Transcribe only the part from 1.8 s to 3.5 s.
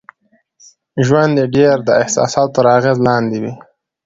د احساساتو تر اغېز لاندې